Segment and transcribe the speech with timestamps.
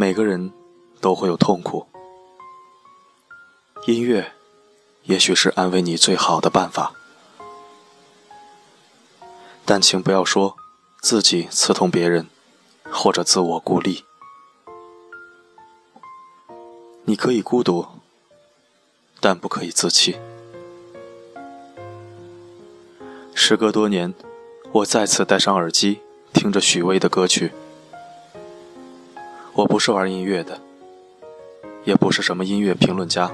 [0.00, 0.50] 每个人
[0.98, 1.86] 都会有痛苦，
[3.86, 4.32] 音乐
[5.02, 6.94] 也许是安慰你最好的办法，
[9.66, 10.56] 但请不要说
[11.02, 12.26] 自己刺痛别人，
[12.90, 14.06] 或者自我孤立。
[17.04, 17.86] 你可以孤独，
[19.20, 20.18] 但不可以自弃。
[23.34, 24.14] 时隔多年，
[24.72, 26.00] 我再次戴上耳机，
[26.32, 27.52] 听着许巍的歌曲。
[29.60, 30.58] 我不是玩音乐的，
[31.84, 33.30] 也不是什么音乐评论家。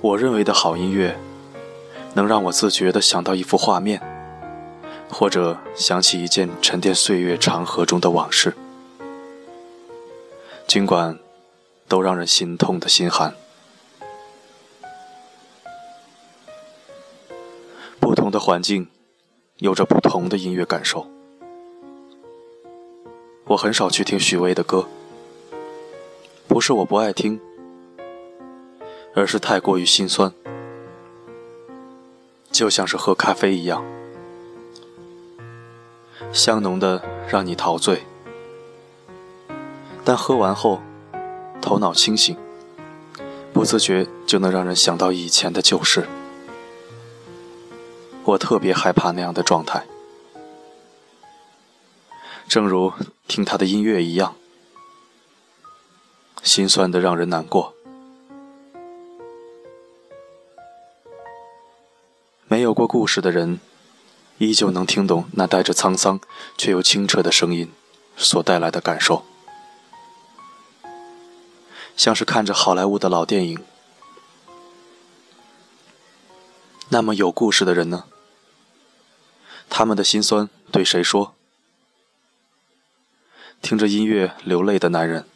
[0.00, 1.14] 我认为的好音乐，
[2.14, 4.00] 能让我自觉地想到一幅画面，
[5.10, 8.54] 或者想起一件沉淀岁月长河中的往事，
[10.66, 11.18] 尽管
[11.86, 13.34] 都让人心痛的心寒。
[18.00, 18.88] 不同的环境，
[19.58, 21.06] 有着不同的音乐感受。
[23.48, 24.88] 我很少去听许巍的歌，
[26.48, 27.40] 不是我不爱听，
[29.14, 30.32] 而是太过于心酸，
[32.50, 33.84] 就像是喝咖啡一样，
[36.32, 38.02] 香浓的让你陶醉，
[40.04, 40.82] 但喝完后
[41.62, 42.36] 头脑清醒，
[43.52, 46.04] 不自觉就能让人想到以前的旧事。
[48.24, 49.86] 我特别害怕那样的状态。
[52.48, 52.92] 正如
[53.28, 54.34] 听他的音乐一样，
[56.42, 57.74] 心酸的让人难过。
[62.48, 63.60] 没有过故事的人，
[64.38, 66.20] 依旧能听懂那带着沧桑
[66.56, 67.70] 却又清澈的声音
[68.16, 69.24] 所带来的感受，
[71.96, 73.62] 像是看着好莱坞的老电影。
[76.88, 78.04] 那么有故事的人呢？
[79.68, 81.35] 他们的心酸对谁说？
[83.62, 85.26] 听着音乐流泪的男人，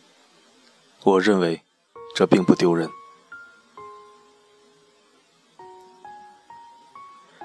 [1.02, 1.62] 我认为
[2.14, 2.88] 这并不丢人。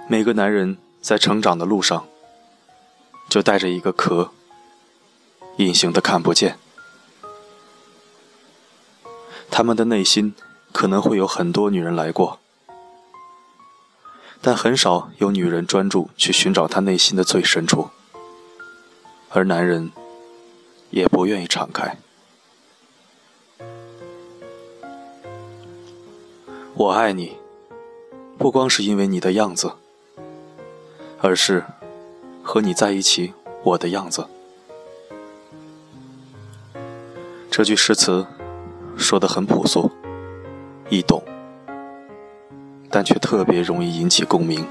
[0.08, 2.06] 每个男人在成长的路上，
[3.28, 4.32] 就带着一个壳，
[5.58, 6.60] 隐形的看不见。
[9.50, 10.36] 他们的内心
[10.72, 12.40] 可能会有很多女人来过，
[14.42, 17.90] 但很少有女人专注去寻找他内心的最深处，
[19.32, 19.92] 而男人。
[20.96, 21.98] 也不愿意敞开。
[26.74, 27.36] 我爱你，
[28.38, 29.74] 不光是因为你的样子，
[31.20, 31.66] 而是
[32.42, 34.26] 和你在一起我的样子。
[37.52, 38.26] 这句诗词
[38.98, 39.92] 说的很朴素、
[40.90, 41.22] 易懂，
[42.90, 44.66] 但却特别容易引起共鸣。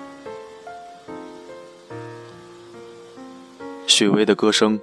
[3.87, 4.81] 许巍的歌声。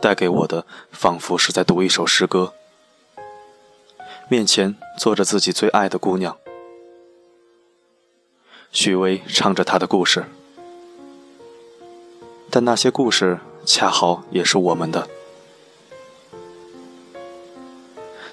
[0.00, 2.54] 带给我的，仿佛是在读一首诗歌。
[4.28, 6.36] 面前坐着自己最爱的姑娘，
[8.72, 10.24] 许巍唱着他的故事，
[12.48, 15.08] 但那些故事恰好也是我们的，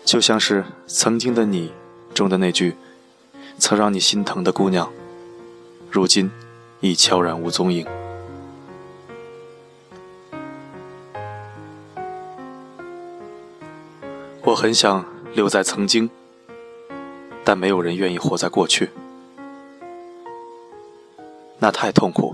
[0.05, 1.73] 就像是曾经的你
[2.13, 2.75] 中的那句
[3.57, 4.91] “曾让你心疼的姑娘”，
[5.89, 6.31] 如今
[6.79, 7.96] 已悄然无踪影。
[14.47, 16.09] 我很想留在曾经，
[17.43, 18.89] 但没有人愿意活在过去，
[21.59, 22.33] 那太痛苦。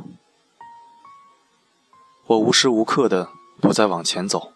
[2.28, 3.29] 我无时无刻的
[3.59, 4.53] 不再往前走，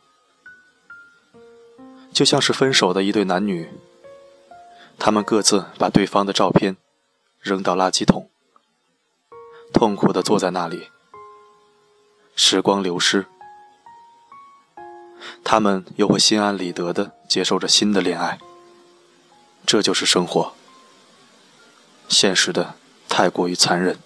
[2.13, 3.67] 就像是分手的一对男女，
[4.99, 6.77] 他们各自把对方的照片
[7.41, 8.29] 扔到垃圾桶，
[9.73, 10.89] 痛苦的坐在那里，
[12.35, 13.25] 时光流失。
[15.43, 18.37] 他们又会心安理得地接受着新的恋爱，
[19.65, 20.53] 这就是生活。
[22.09, 22.75] 现实的
[23.07, 23.97] 太过于残忍。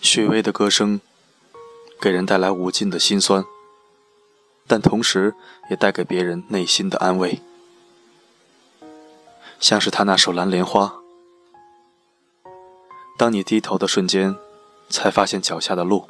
[0.00, 1.00] 许巍的歌声
[2.00, 3.44] 给人带来无尽的心酸，
[4.66, 5.34] 但同时
[5.70, 7.40] 也带给别人内心的安慰，
[9.58, 11.00] 像是他那首《蓝莲花》，
[13.16, 14.36] 当你低头的瞬间。
[14.92, 16.06] 才发现脚下的路，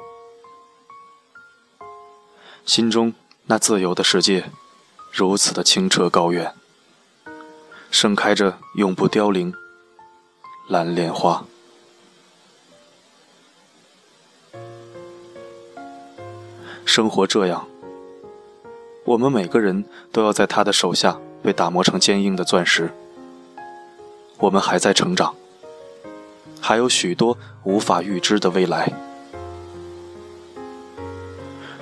[2.67, 3.14] 心中
[3.46, 4.50] 那自由的世界，
[5.12, 6.52] 如此的清澈高远，
[7.90, 9.55] 盛开着永不凋零
[10.69, 11.44] 蓝莲花。
[16.84, 17.67] 生活这样，
[19.05, 22.93] 我们每个人都要在他的手下被打磨成坚硬的钻石。
[24.38, 25.34] 我们还在成长。
[26.62, 28.90] 还有许多无法预知的未来。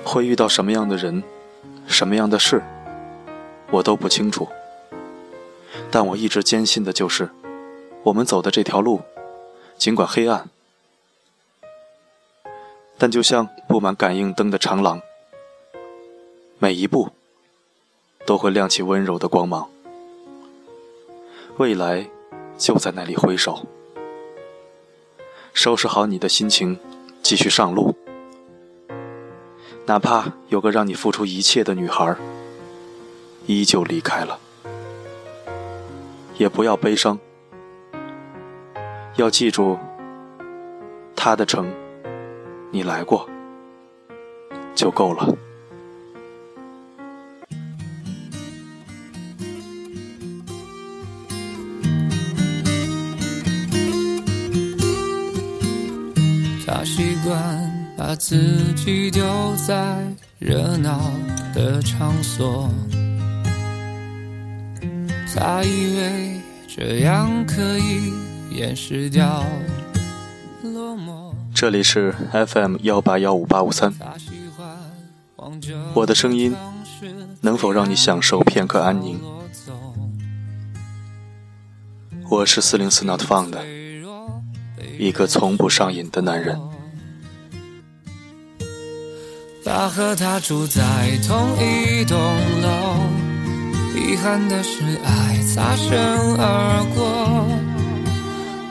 [0.03, 1.23] 会遇到什么样的人，
[1.85, 2.63] 什么样的事，
[3.69, 4.49] 我都不清楚。
[5.91, 7.29] 但我一直坚信的就是，
[8.01, 9.01] 我们走的这条路，
[9.77, 10.49] 尽管黑暗，
[12.97, 14.99] 但就像布满感应灯的长廊，
[16.57, 17.09] 每一步
[18.25, 19.69] 都会亮起温柔的光芒。
[21.57, 22.09] 未来
[22.57, 23.65] 就在那里挥手。
[25.53, 26.77] 收拾好你的心情，
[27.21, 27.95] 继续上路。
[29.85, 32.15] 哪怕有个让你付出一切的女孩，
[33.45, 34.39] 依旧离开了。
[36.37, 37.19] 也不要悲伤，
[39.17, 39.77] 要记住，
[41.15, 41.71] 他的城，
[42.71, 43.29] 你来过，
[44.73, 45.27] 就够了。
[56.73, 59.21] 他习惯把自己丢
[59.67, 59.97] 在
[60.39, 61.11] 热闹
[61.53, 62.69] 的场所。
[65.35, 66.39] 他以为
[66.73, 68.13] 这样可以
[68.51, 69.43] 掩饰掉
[70.63, 71.33] 落寞。
[71.53, 73.93] 这里是 FM 幺八幺五八五三，
[75.93, 76.55] 我的声音
[77.41, 79.19] 能否让你享受片刻安宁？
[82.29, 83.57] 我是四零四 Not Found，
[85.01, 86.55] 一个从不上瘾的男人。
[89.65, 90.83] 他和他住在
[91.27, 92.19] 同一栋
[92.61, 92.97] 楼。
[93.95, 95.97] 遗憾的是，爱擦身
[96.37, 97.47] 而过。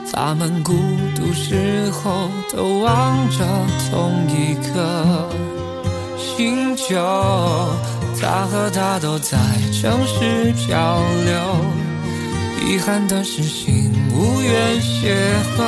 [0.09, 0.71] 他们孤
[1.17, 3.45] 独时候都望着
[3.89, 5.29] 同一颗
[6.17, 6.95] 星球。
[8.21, 9.37] 他和她都在
[9.73, 11.80] 城市漂流。
[12.61, 15.13] 遗憾的是，心无缘邂
[15.57, 15.61] 逅。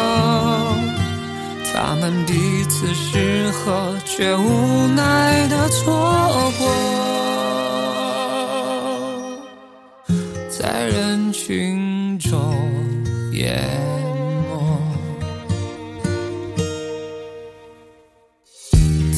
[1.74, 6.70] 他们彼此适合，却无奈的错过。
[10.50, 12.56] 在人群中
[13.34, 13.60] 淹
[14.50, 14.80] 没，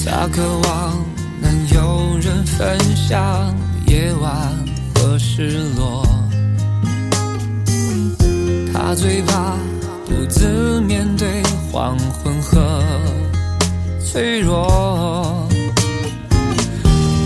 [0.05, 1.05] 他渴望
[1.41, 3.53] 能有人分享
[3.85, 4.31] 夜晚
[4.95, 6.05] 和失落，
[8.95, 9.57] 他最怕
[10.07, 12.81] 独自面对黄昏和
[13.99, 15.45] 脆弱。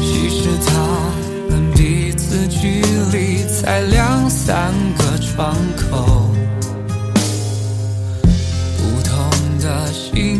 [0.02, 0.74] 其实他
[1.48, 2.82] 们彼此距
[3.12, 6.32] 离才两三个窗口，
[8.78, 9.30] 不同
[9.62, 10.40] 的心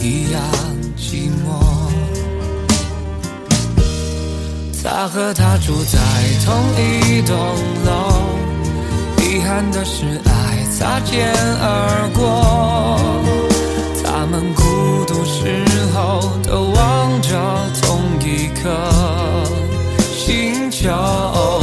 [0.00, 0.42] 一样
[0.98, 1.62] 寂寞。
[4.82, 5.98] 他和她住在
[6.44, 7.36] 同一栋
[7.86, 8.33] 楼，
[9.54, 12.98] 难的是爱擦肩而过。
[14.02, 15.62] 他们孤独时
[15.94, 17.30] 候都望着
[17.80, 18.68] 同一颗
[20.12, 21.53] 星球。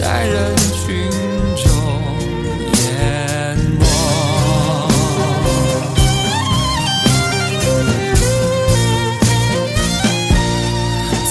[0.00, 1.10] 在人群
[1.56, 1.66] 中
[2.72, 3.84] 淹没。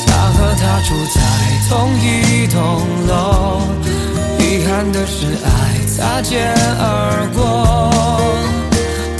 [0.05, 1.17] 他和她住在
[1.67, 2.05] 同一
[2.47, 2.57] 栋
[3.07, 3.61] 楼，
[4.38, 5.47] 遗憾的是爱
[5.88, 7.39] 擦肩而过。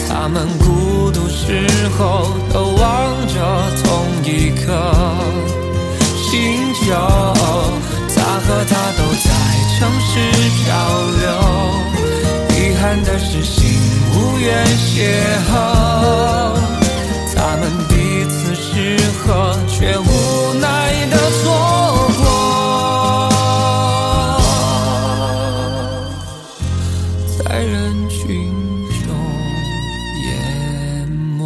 [0.08, 3.34] 他们孤独时候都望着
[3.84, 3.84] 同
[4.24, 4.62] 一颗
[6.16, 6.86] 星球。
[8.50, 9.30] 他和她都在
[9.78, 10.10] 城市
[10.58, 10.66] 漂
[11.20, 11.24] 流，
[12.58, 13.62] 遗憾的是心
[14.16, 14.98] 无缘邂
[15.52, 15.54] 逅。
[17.36, 17.94] 他们彼
[18.28, 20.04] 此适合，却无
[20.60, 20.66] 奈
[21.12, 21.46] 的错
[22.18, 22.26] 过。
[27.38, 28.52] 在人群
[29.06, 29.08] 中
[30.26, 30.28] 淹
[31.38, 31.40] 没，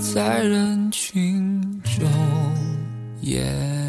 [0.00, 1.53] 在人群，
[3.24, 3.83] 也。